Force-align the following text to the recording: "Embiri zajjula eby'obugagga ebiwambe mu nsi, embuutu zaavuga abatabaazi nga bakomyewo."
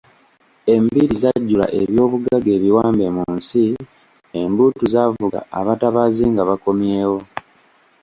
"Embiri 0.73 1.07
zajjula 1.21 1.67
eby'obugagga 1.81 2.49
ebiwambe 2.57 3.05
mu 3.15 3.23
nsi, 3.37 3.63
embuutu 4.41 4.83
zaavuga 4.93 5.39
abatabaazi 5.59 6.25
nga 6.31 6.43
bakomyewo." 6.49 7.19